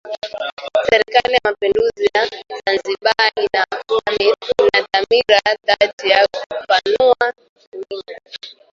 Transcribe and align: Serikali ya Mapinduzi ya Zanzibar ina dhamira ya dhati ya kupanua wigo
Serikali 0.89 1.33
ya 1.35 1.39
Mapinduzi 1.43 2.05
ya 2.15 2.23
Zanzibar 2.25 3.31
ina 3.35 3.65
dhamira 4.93 5.35
ya 5.45 5.57
dhati 5.65 6.09
ya 6.09 6.27
kupanua 6.27 7.33
wigo 7.73 8.13